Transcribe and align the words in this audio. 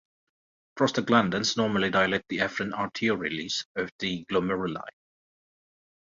Prostaglandins 0.75 1.57
normally 1.57 1.91
dilate 1.91 2.23
the 2.27 2.39
afferent 2.39 2.73
arterioles 2.73 3.67
of 3.75 3.91
the 3.99 4.25
glomeruli. 4.31 4.81